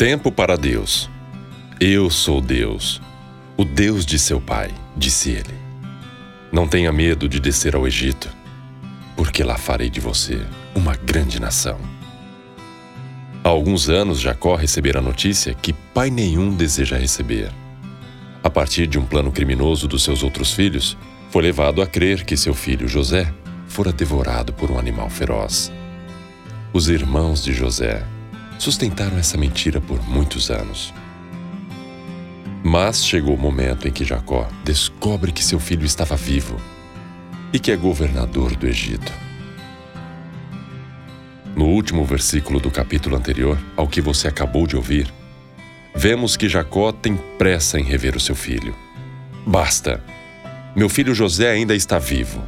Tempo 0.00 0.32
para 0.32 0.56
Deus. 0.56 1.10
Eu 1.78 2.08
sou 2.08 2.40
Deus, 2.40 3.02
o 3.54 3.66
Deus 3.66 4.06
de 4.06 4.18
seu 4.18 4.40
pai, 4.40 4.70
disse 4.96 5.28
ele. 5.28 5.54
Não 6.50 6.66
tenha 6.66 6.90
medo 6.90 7.28
de 7.28 7.38
descer 7.38 7.76
ao 7.76 7.86
Egito, 7.86 8.26
porque 9.14 9.44
lá 9.44 9.58
farei 9.58 9.90
de 9.90 10.00
você 10.00 10.40
uma 10.74 10.96
grande 10.96 11.38
nação. 11.38 11.78
Há 13.44 13.50
alguns 13.50 13.90
anos, 13.90 14.18
Jacó 14.20 14.54
recebera 14.54 15.00
a 15.00 15.02
notícia 15.02 15.52
que 15.52 15.74
pai 15.74 16.08
nenhum 16.08 16.56
deseja 16.56 16.96
receber. 16.96 17.52
A 18.42 18.48
partir 18.48 18.86
de 18.86 18.98
um 18.98 19.04
plano 19.04 19.30
criminoso 19.30 19.86
dos 19.86 20.02
seus 20.02 20.22
outros 20.22 20.54
filhos, 20.54 20.96
foi 21.28 21.42
levado 21.42 21.82
a 21.82 21.86
crer 21.86 22.24
que 22.24 22.38
seu 22.38 22.54
filho 22.54 22.88
José 22.88 23.30
fora 23.66 23.92
devorado 23.92 24.50
por 24.50 24.70
um 24.70 24.78
animal 24.78 25.10
feroz. 25.10 25.70
Os 26.72 26.88
irmãos 26.88 27.44
de 27.44 27.52
José 27.52 28.02
sustentaram 28.60 29.16
essa 29.16 29.38
mentira 29.38 29.80
por 29.80 30.06
muitos 30.06 30.50
anos. 30.50 30.92
Mas 32.62 33.02
chegou 33.02 33.34
o 33.34 33.38
momento 33.38 33.88
em 33.88 33.90
que 33.90 34.04
Jacó 34.04 34.46
descobre 34.62 35.32
que 35.32 35.42
seu 35.42 35.58
filho 35.58 35.86
estava 35.86 36.14
vivo 36.14 36.60
e 37.54 37.58
que 37.58 37.72
é 37.72 37.76
governador 37.76 38.54
do 38.54 38.66
Egito. 38.66 39.10
No 41.56 41.64
último 41.68 42.04
versículo 42.04 42.60
do 42.60 42.70
capítulo 42.70 43.16
anterior 43.16 43.58
ao 43.76 43.88
que 43.88 44.02
você 44.02 44.28
acabou 44.28 44.66
de 44.66 44.76
ouvir, 44.76 45.10
vemos 45.96 46.36
que 46.36 46.48
Jacó 46.48 46.92
tem 46.92 47.16
pressa 47.38 47.80
em 47.80 47.82
rever 47.82 48.14
o 48.14 48.20
seu 48.20 48.34
filho. 48.34 48.76
Basta! 49.46 50.04
Meu 50.76 50.90
filho 50.90 51.14
José 51.14 51.50
ainda 51.50 51.74
está 51.74 51.98
vivo. 51.98 52.44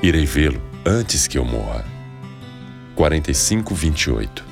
Irei 0.00 0.24
vê-lo 0.24 0.62
antes 0.86 1.26
que 1.26 1.36
eu 1.36 1.44
morra. 1.44 1.84
45, 2.94 3.74
28 3.74 4.49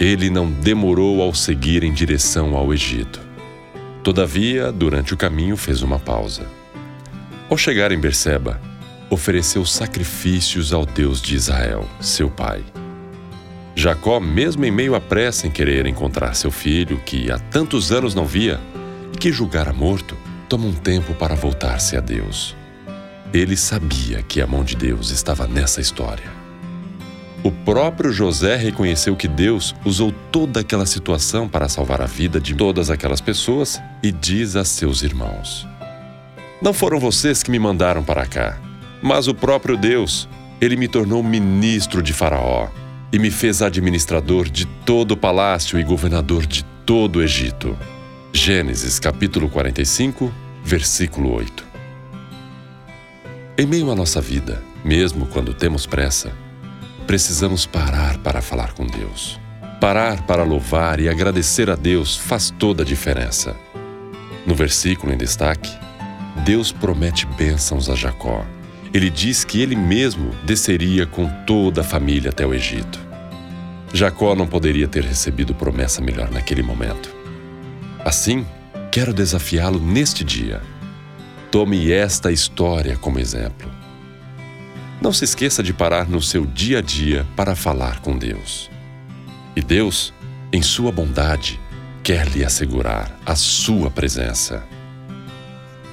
Ele 0.00 0.30
não 0.30 0.50
demorou 0.50 1.20
ao 1.20 1.34
seguir 1.34 1.84
em 1.84 1.92
direção 1.92 2.56
ao 2.56 2.72
Egito. 2.72 3.20
Todavia, 4.02 4.72
durante 4.72 5.12
o 5.12 5.16
caminho, 5.16 5.58
fez 5.58 5.82
uma 5.82 5.98
pausa. 5.98 6.46
Ao 7.50 7.58
chegar 7.58 7.92
em 7.92 8.00
Berseba, 8.00 8.58
ofereceu 9.10 9.62
sacrifícios 9.66 10.72
ao 10.72 10.86
Deus 10.86 11.20
de 11.20 11.34
Israel, 11.34 11.86
seu 12.00 12.30
pai. 12.30 12.64
Jacó, 13.76 14.18
mesmo 14.18 14.64
em 14.64 14.70
meio 14.70 14.94
à 14.94 15.00
pressa 15.02 15.46
em 15.46 15.50
querer 15.50 15.84
encontrar 15.84 16.34
seu 16.34 16.50
filho, 16.50 16.98
que 17.04 17.30
há 17.30 17.38
tantos 17.38 17.92
anos 17.92 18.14
não 18.14 18.24
via 18.24 18.58
e 19.12 19.18
que 19.18 19.30
julgara 19.30 19.70
morto, 19.70 20.16
toma 20.48 20.64
um 20.64 20.72
tempo 20.72 21.12
para 21.12 21.34
voltar-se 21.34 21.94
a 21.94 22.00
Deus. 22.00 22.56
Ele 23.34 23.54
sabia 23.54 24.22
que 24.22 24.40
a 24.40 24.46
mão 24.46 24.64
de 24.64 24.76
Deus 24.76 25.10
estava 25.10 25.46
nessa 25.46 25.78
história. 25.78 26.39
O 27.42 27.50
próprio 27.50 28.12
José 28.12 28.56
reconheceu 28.56 29.16
que 29.16 29.26
Deus 29.26 29.74
usou 29.84 30.12
toda 30.30 30.60
aquela 30.60 30.84
situação 30.84 31.48
para 31.48 31.68
salvar 31.68 32.02
a 32.02 32.06
vida 32.06 32.38
de 32.38 32.54
todas 32.54 32.90
aquelas 32.90 33.20
pessoas 33.20 33.80
e 34.02 34.12
diz 34.12 34.56
a 34.56 34.64
seus 34.64 35.02
irmãos: 35.02 35.66
Não 36.60 36.72
foram 36.72 36.98
vocês 36.98 37.42
que 37.42 37.50
me 37.50 37.58
mandaram 37.58 38.02
para 38.02 38.26
cá 38.26 38.58
mas 39.02 39.28
o 39.28 39.34
próprio 39.34 39.76
Deus, 39.76 40.28
ele 40.60 40.76
me 40.76 40.86
tornou 40.86 41.22
ministro 41.22 42.02
de 42.02 42.12
Faraó 42.12 42.68
e 43.12 43.18
me 43.18 43.30
fez 43.30 43.62
administrador 43.62 44.48
de 44.48 44.66
todo 44.66 45.12
o 45.12 45.16
palácio 45.16 45.78
e 45.78 45.84
governador 45.84 46.46
de 46.46 46.64
todo 46.84 47.16
o 47.16 47.22
Egito. 47.22 47.76
Gênesis 48.32 48.98
capítulo 48.98 49.48
45, 49.48 50.32
versículo 50.62 51.32
8. 51.32 51.64
Em 53.58 53.66
meio 53.66 53.90
à 53.90 53.94
nossa 53.94 54.20
vida, 54.20 54.62
mesmo 54.84 55.26
quando 55.26 55.54
temos 55.54 55.86
pressa, 55.86 56.32
precisamos 57.10 57.66
parar 57.66 58.18
para 58.18 58.40
falar 58.40 58.72
com 58.72 58.86
Deus. 58.86 59.40
Parar 59.80 60.22
para 60.28 60.44
louvar 60.44 61.00
e 61.00 61.08
agradecer 61.08 61.68
a 61.68 61.74
Deus 61.74 62.16
faz 62.16 62.54
toda 62.56 62.84
a 62.84 62.86
diferença. 62.86 63.56
No 64.46 64.54
versículo 64.54 65.12
em 65.12 65.16
destaque, 65.16 65.68
Deus 66.44 66.70
promete 66.70 67.26
bênçãos 67.26 67.90
a 67.90 67.96
Jacó 67.96 68.46
ele 68.94 69.10
diz 69.10 69.44
que 69.44 69.60
ele 69.60 69.74
mesmo 69.76 70.30
desceria 70.44 71.04
com 71.04 71.28
toda 71.44 71.80
a 71.80 71.84
família 71.84 72.30
até 72.30 72.46
o 72.46 72.52
Egito. 72.54 72.98
Jacó 73.92 74.36
não 74.36 74.46
poderia 74.46 74.86
ter 74.86 75.04
recebido 75.04 75.52
promessa 75.52 76.00
melhor 76.00 76.30
naquele 76.30 76.62
momento. 76.62 77.12
Assim, 78.04 78.46
quero 78.90 79.12
desafiá-lo 79.12 79.80
neste 79.80 80.22
dia. 80.22 80.60
Tome 81.50 81.90
esta 81.90 82.30
história 82.30 82.96
como 82.96 83.18
exemplo. 83.18 83.79
Não 85.00 85.14
se 85.14 85.24
esqueça 85.24 85.62
de 85.62 85.72
parar 85.72 86.06
no 86.06 86.20
seu 86.20 86.44
dia 86.44 86.78
a 86.78 86.82
dia 86.82 87.26
para 87.34 87.56
falar 87.56 88.00
com 88.00 88.18
Deus. 88.18 88.70
E 89.56 89.62
Deus, 89.62 90.12
em 90.52 90.60
sua 90.60 90.92
bondade, 90.92 91.58
quer 92.02 92.28
lhe 92.28 92.44
assegurar 92.44 93.18
a 93.24 93.34
sua 93.34 93.90
presença. 93.90 94.62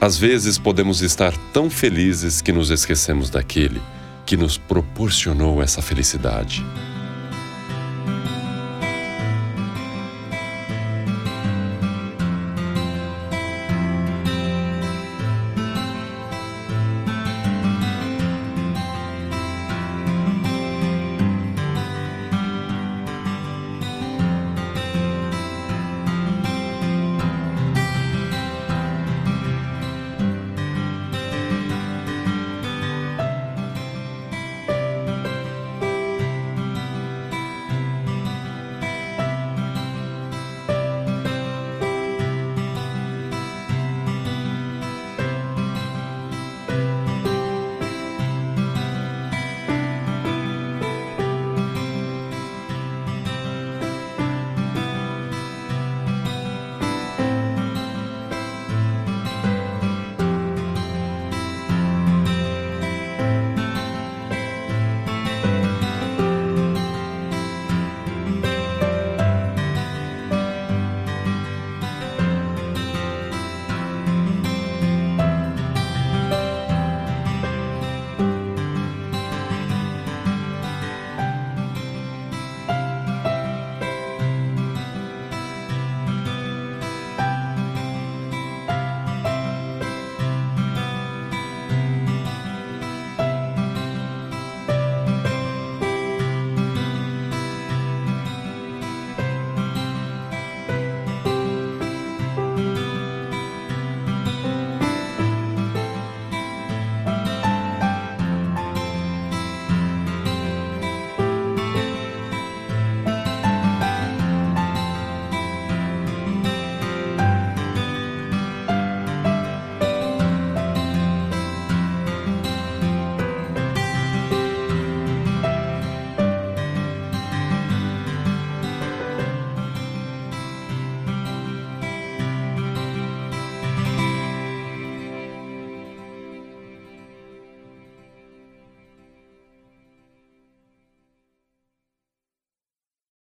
Às 0.00 0.18
vezes 0.18 0.58
podemos 0.58 1.00
estar 1.00 1.32
tão 1.52 1.70
felizes 1.70 2.40
que 2.40 2.50
nos 2.52 2.70
esquecemos 2.70 3.30
daquele 3.30 3.80
que 4.26 4.36
nos 4.36 4.58
proporcionou 4.58 5.62
essa 5.62 5.80
felicidade. 5.80 6.66